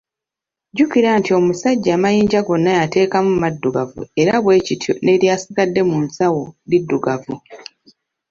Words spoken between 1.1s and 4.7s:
nti omusajja amayinja gonna yateekamu maddugavu era bwe